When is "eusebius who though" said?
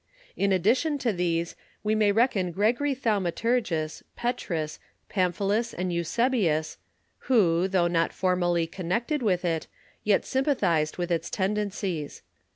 5.93-7.85